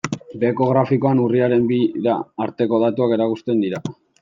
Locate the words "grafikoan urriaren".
0.69-1.69